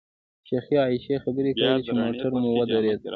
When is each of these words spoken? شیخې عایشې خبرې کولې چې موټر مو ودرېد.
شیخې 0.47 0.75
عایشې 0.83 1.15
خبرې 1.23 1.51
کولې 1.59 1.81
چې 1.85 1.91
موټر 1.99 2.31
مو 2.41 2.49
ودرېد. 2.57 2.99